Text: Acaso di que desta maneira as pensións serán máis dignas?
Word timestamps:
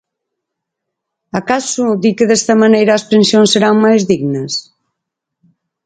Acaso 1.39 1.85
di 2.01 2.11
que 2.17 2.25
desta 2.31 2.55
maneira 2.63 2.91
as 2.99 3.07
pensións 3.11 3.51
serán 3.53 3.75
máis 3.85 4.01
dignas? 4.11 4.53